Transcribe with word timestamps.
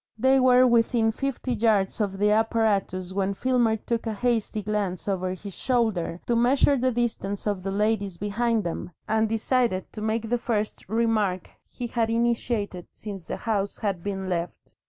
They 0.17 0.39
were 0.39 0.65
within 0.65 1.11
fifty 1.11 1.53
yards 1.53 2.01
of 2.01 2.17
the 2.17 2.31
apparatus 2.31 3.13
when 3.13 3.35
Filmer 3.35 3.77
took 3.77 4.07
a 4.07 4.13
hasty 4.15 4.63
glance 4.63 5.07
over 5.07 5.35
his 5.35 5.53
shoulder 5.53 6.19
to 6.25 6.35
measure 6.35 6.75
the 6.75 6.89
distance 6.91 7.45
of 7.45 7.61
the 7.61 7.69
ladies 7.69 8.17
behind 8.17 8.63
them, 8.63 8.89
and 9.07 9.29
decided 9.29 9.93
to 9.93 10.01
make 10.01 10.27
the 10.29 10.39
first 10.39 10.89
remark 10.89 11.51
he 11.69 11.85
had 11.85 12.09
initiated 12.09 12.87
since 12.91 13.27
the 13.27 13.37
house 13.37 13.77
had 13.77 14.01
been 14.01 14.27
left. 14.27 14.75